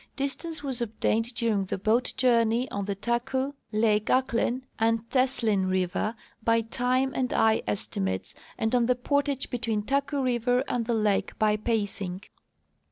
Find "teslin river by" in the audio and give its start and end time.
5.11-6.61